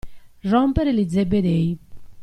Rompere 0.49 0.93
gli 0.95 1.07
zebedei. 1.07 1.77